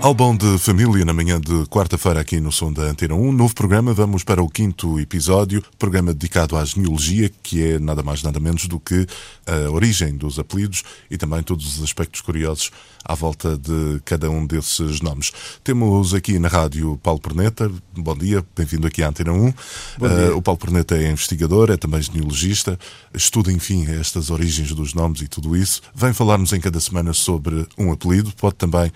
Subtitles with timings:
[0.00, 3.32] Albão de Família na manhã de quarta-feira aqui no som da Antena 1.
[3.32, 8.22] Novo programa, vamos para o quinto episódio, programa dedicado à genealogia, que é nada mais
[8.22, 9.06] nada menos do que
[9.46, 12.70] a origem dos apelidos e também todos os aspectos curiosos
[13.04, 15.32] à volta de cada um desses nomes.
[15.62, 17.70] Temos aqui na rádio Paulo Perneta.
[17.96, 19.48] Bom dia, bem-vindo aqui à Antena 1.
[19.48, 19.52] Uh,
[20.36, 22.78] o Paulo Perneta é investigador, é também genealogista,
[23.14, 25.80] estuda, enfim, estas origens dos nomes e tudo isso.
[25.94, 28.32] Vem falar-nos em cada semana sobre um apelido.
[28.36, 28.90] Pode também,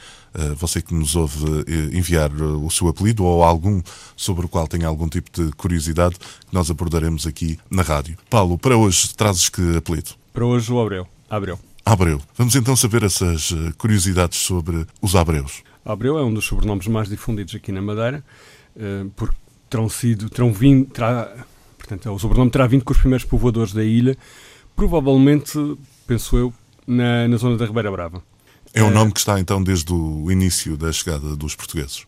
[0.57, 1.65] você que nos ouve, uh,
[1.97, 3.83] enviar o seu apelido ou algum
[4.17, 8.17] sobre o qual tenha algum tipo de curiosidade que nós abordaremos aqui na rádio.
[8.29, 10.11] Paulo, para hoje trazes que apelido?
[10.33, 11.07] Para hoje o Abreu.
[11.29, 11.59] Abreu.
[11.85, 12.21] Abreu.
[12.37, 15.63] Vamos então saber essas eh, curiosidades sobre os Abreus.
[15.85, 18.23] Abreu é um dos sobrenomes mais difundidos aqui na Madeira,
[18.77, 19.37] eh, porque
[19.69, 21.33] terão sido, terão vindo, terá,
[21.79, 24.17] portanto, o sobrenome terá vindo com os primeiros povoadores da ilha,
[24.77, 25.59] provavelmente,
[26.07, 26.53] penso eu,
[26.87, 28.23] na, na zona da Ribeira Brava.
[28.73, 32.07] É um nome que está então desde o início da chegada dos portugueses.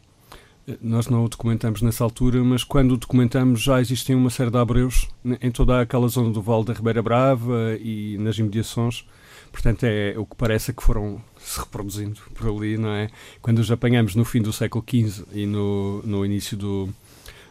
[0.80, 4.58] Nós não o documentamos nessa altura, mas quando o documentamos já existem uma série de
[4.58, 5.08] abreus
[5.40, 9.04] em toda aquela zona do Vale da Ribeira Brava e nas imediações.
[9.50, 13.10] Portanto, é o que parece que foram se reproduzindo por ali, não é?
[13.42, 16.88] Quando os apanhamos no fim do século XV e no, no início do,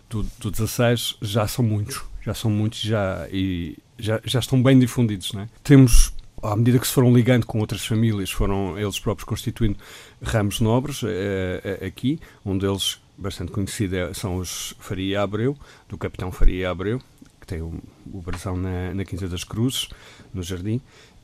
[0.09, 2.01] do, do XVI, já são muitos.
[2.23, 5.49] Já são muitos já, e já, já estão bem difundidos, não é?
[5.63, 9.77] Temos à medida que se foram ligando com outras famílias, foram eles próprios constituindo
[10.21, 12.19] ramos nobres é, aqui.
[12.45, 15.55] Um deles, bastante conhecido, é, são os Faria Abreu,
[15.87, 17.01] do capitão Faria Abreu,
[17.39, 19.89] que tem o, o brasão na, na Quinta das Cruzes,
[20.33, 20.81] no Jardim.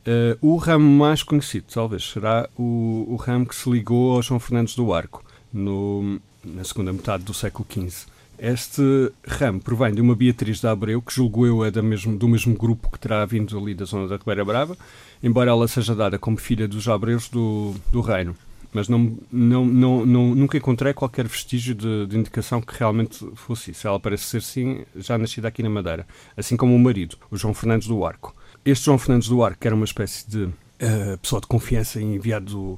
[0.07, 4.39] Uh, o ramo mais conhecido, talvez, será o, o, ramo que se ligou ao João
[4.39, 5.21] Fernandes do Arco,
[5.51, 8.05] no, na segunda metade do século XV.
[8.39, 12.27] Este ramo provém de uma Beatriz de Abreu, que julgo eu é da mesmo, do
[12.27, 14.77] mesmo grupo que terá vindo ali da zona da Ribeira Brava,
[15.23, 18.35] embora ela seja dada como filha dos Abreus do, do reino.
[18.71, 23.71] Mas não, não, não, não, nunca encontrei qualquer vestígio de, de, indicação que realmente fosse
[23.71, 23.87] isso.
[23.87, 26.05] Ela parece ser, sim, já nascida aqui na Madeira,
[26.35, 28.35] assim como o marido, o João Fernandes do Arco.
[28.63, 32.77] Este João Fernandes do Arco, que era uma espécie de uh, pessoa de confiança enviado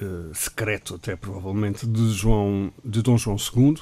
[0.00, 3.76] uh, secreto, até provavelmente, de, João, de Dom João II,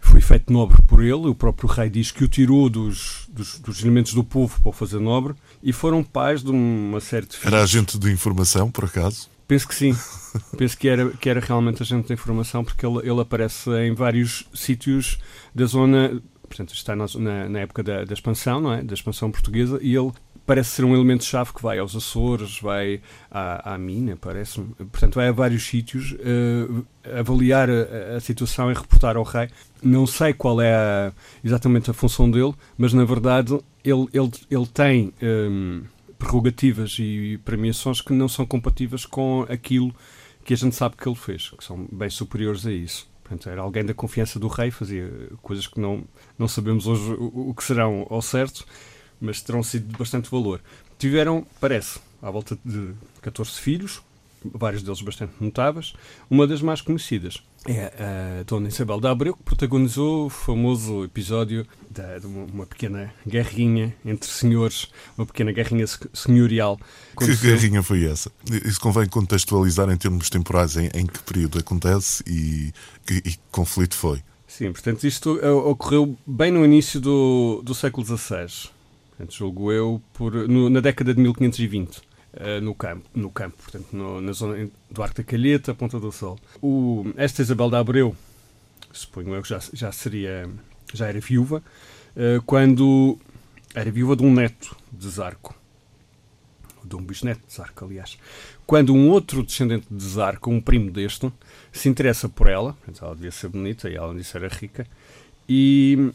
[0.00, 1.28] foi feito nobre por ele.
[1.28, 4.72] O próprio rei diz que o tirou dos, dos, dos elementos do povo para o
[4.72, 7.52] fazer nobre e foram pais de uma série de filhos.
[7.52, 9.28] Era agente de informação, por acaso?
[9.48, 9.96] Penso que sim.
[10.58, 14.46] Penso que era, que era realmente agente de informação, porque ele, ele aparece em vários
[14.52, 15.18] sítios
[15.54, 16.22] da zona.
[16.42, 17.06] Portanto, está na,
[17.48, 18.82] na época da, da, expansão, não é?
[18.82, 20.12] Da expansão portuguesa, e ele
[20.48, 24.74] parece ser um elemento-chave que vai aos Açores, vai à, à mina, parece-me.
[24.76, 26.86] Portanto, vai a vários sítios uh,
[27.18, 29.50] avaliar a, a, situação e reportar ao rei.
[29.82, 31.12] Não sei qual é a,
[31.44, 35.82] exatamente a função dele, mas na verdade ele, ele, ele tem um,
[36.18, 39.94] prerrogativas e premiações que não são compatíveis com aquilo
[40.46, 43.06] que a gente sabe que ele fez, que são bem superiores a isso.
[43.22, 46.04] Portanto, era alguém da confiança do rei, fazia coisas que não,
[46.38, 48.64] não sabemos hoje o, o que serão ao certo
[49.20, 50.60] mas terão sido de bastante valor.
[50.98, 52.92] Tiveram, parece, à volta de
[53.22, 54.00] 14 filhos,
[54.44, 55.94] vários deles bastante notáveis.
[56.30, 57.92] Uma das mais conhecidas é
[58.40, 64.30] a Dona Isabel de Abreu, que protagonizou o famoso episódio de uma pequena guerrinha entre
[64.30, 66.78] senhores, uma pequena guerrinha senhorial.
[67.18, 68.30] Que guerrinha foi essa?
[68.64, 72.72] Isso convém contextualizar em termos temporais em, em que período acontece e
[73.04, 74.22] que, e que conflito foi.
[74.46, 78.70] Sim, portanto, isto eh, ocorreu bem no início do, do século XVI
[79.18, 81.98] portanto, julgo eu, por, no, na década de 1520.
[81.98, 82.02] Uh,
[82.34, 86.12] eh, no campo, no campo portanto, no, na zona do Arco da Calheta, Ponta do
[86.12, 86.38] Sol.
[86.62, 88.14] O, esta Isabel de Abreu,
[88.92, 90.48] suponho eu que já, já seria,
[90.94, 91.62] já era viúva,
[92.14, 93.18] uh, quando
[93.74, 95.54] era viúva de um neto de Zarco,
[96.84, 98.18] de um bisneto de Zarco, aliás.
[98.66, 101.32] Quando um outro descendente de Zarco, um primo deste,
[101.72, 104.86] se interessa por ela, ela devia ser bonita e ela disse era rica,
[105.48, 106.12] e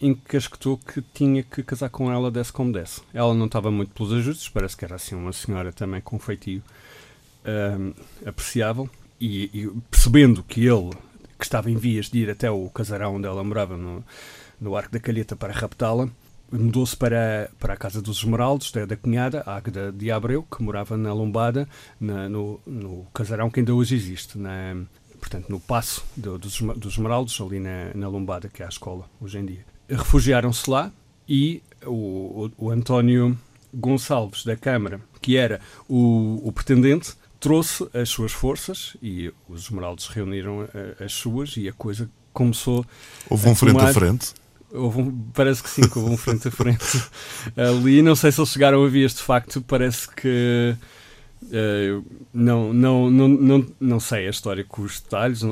[0.00, 3.00] encasquetou que tinha que casar com ela, desse como desse.
[3.12, 6.62] Ela não estava muito pelos ajustes, parece que era assim uma senhora também com feitio
[7.44, 7.92] um,
[8.28, 8.88] apreciável,
[9.20, 10.90] e, e, percebendo que ele,
[11.38, 14.04] que estava em vias de ir até o casarão onde ela morava, no,
[14.60, 16.08] no Arco da Calheta, para raptá-la,
[16.50, 20.62] mudou-se para, para a casa dos Esmeraldos, da, da cunhada, a Águeda de Abreu, que
[20.62, 21.68] morava na Lombada,
[22.00, 24.76] na, no, no casarão que ainda hoje existe, na,
[25.18, 29.08] portanto, no passo do, dos, dos Esmeraldos, ali na, na Lombada, que é a escola
[29.20, 29.73] hoje em dia.
[29.88, 30.90] Refugiaram-se lá
[31.28, 31.90] e o,
[32.58, 33.38] o, o, António
[33.72, 40.06] Gonçalves da Câmara, que era o, o pretendente, trouxe as suas forças e os Esmeraldos
[40.06, 40.66] reuniram
[40.98, 42.84] as suas e a coisa começou.
[43.30, 44.34] Houve um frente a frente?
[44.72, 47.02] Houve um, parece que sim, que houve um frente a frente
[47.56, 48.02] ali.
[48.02, 50.76] Não sei se eles chegaram a ouvir este facto, parece que.
[51.44, 55.42] Uh, não, não, não, não, não sei a história com os detalhes.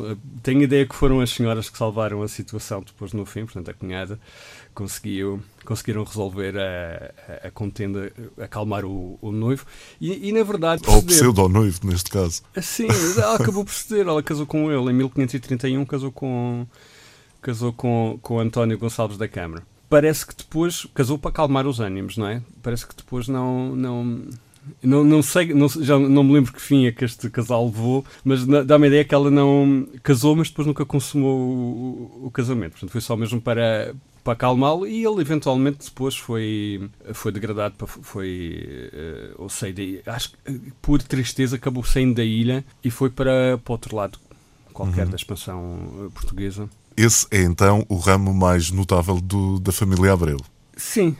[0.43, 3.75] Tenho ideia que foram as senhoras que salvaram a situação depois no fim, portanto, a
[3.75, 4.19] cunhada
[4.75, 7.13] conseguiu, conseguiram resolver a,
[7.45, 9.65] a, a contenda, acalmar o, o noivo.
[10.01, 10.83] E, e, na verdade.
[10.87, 12.43] Ou pseudo-noivo, neste caso.
[12.61, 14.07] Sim, ela acabou por ceder.
[14.07, 16.67] Ela casou com ele em 1531, casou com,
[17.41, 19.63] casou com, com António Gonçalves da Câmara.
[19.89, 22.43] Parece que depois casou para acalmar os ânimos, não é?
[22.63, 23.77] Parece que depois não.
[23.77, 24.25] não
[24.83, 28.05] não, não sei, não, já não me lembro que fim é que este casal levou,
[28.25, 32.73] mas dá-me a ideia que ela não casou, mas depois nunca consumou o, o, casamento.
[32.73, 37.87] Portanto, foi só mesmo para, para acalmá-lo e ele eventualmente depois foi, foi degradado, para,
[37.87, 43.59] foi, uh, ou sei, acho que por tristeza acabou saindo da ilha e foi para,
[43.65, 44.19] para outro lado
[44.73, 45.11] qualquer uhum.
[45.11, 46.69] da expansão eh, portuguesa.
[46.97, 50.39] Esse é então o ramo mais notável do, da família Abreu.
[50.77, 51.17] Sim,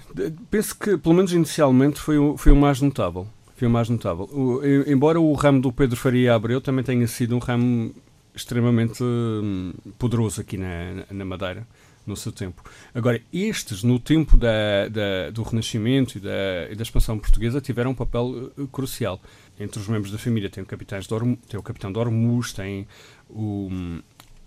[0.51, 3.27] penso que pelo menos inicialmente foi o, foi o mais notável.
[3.57, 4.25] Foi o mais notável.
[4.25, 7.95] O, embora o ramo do Pedro Faria Abreu também tenha sido um ramo
[8.35, 11.67] extremamente hum, poderoso aqui na, na Madeira
[12.07, 12.63] no seu tempo.
[12.95, 17.93] Agora, estes, no tempo da, da, do Renascimento e da, e da, expansão portuguesa, tiveram
[17.93, 19.21] um papel uh, crucial.
[19.59, 22.87] Entre os membros da família tem o, capitães de tem o capitão de Ormuz, tem
[23.31, 23.71] o,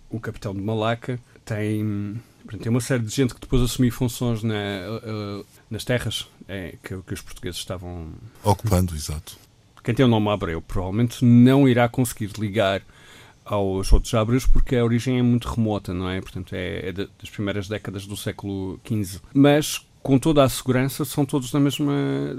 [0.09, 2.21] o capitão de Malaca, tem,
[2.59, 6.97] tem uma série de gente que depois assumiu funções na, uh, nas terras é, que,
[6.97, 8.09] que os portugueses estavam
[8.43, 9.37] ocupando, exato.
[9.83, 12.81] Quem tem o nome Abreu provavelmente não irá conseguir ligar
[13.45, 16.19] aos outros ábreos porque a origem é muito remota, não é?
[16.19, 19.19] Portanto, é, é das primeiras décadas do século XV.
[19.31, 21.93] Mas, com toda a segurança, são todos da mesma,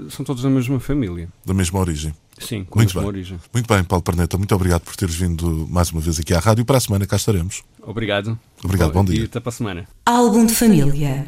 [0.09, 1.29] são todos da mesma família.
[1.45, 2.13] Da mesma origem.
[2.39, 3.07] Sim, com muito bem.
[3.07, 3.39] origem.
[3.53, 6.65] Muito bem, Paulo Perneta, muito obrigado por teres vindo mais uma vez aqui à rádio.
[6.65, 7.63] Para a semana cá estaremos.
[7.81, 8.37] Obrigado.
[8.63, 9.21] Obrigado, bom, bom dia.
[9.21, 9.87] E até para a semana.
[10.05, 11.25] Álbum de família.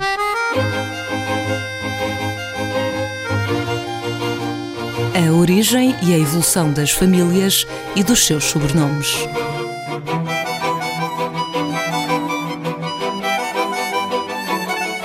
[5.16, 7.66] A origem e a evolução das famílias
[7.96, 9.28] e dos seus sobrenomes.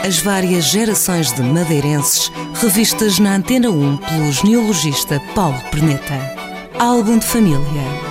[0.05, 2.31] as várias gerações de madeirenses
[2.65, 6.19] revistas na Antena 1 pelo genealogista Paulo Perneta.
[6.79, 8.04] Álbum de família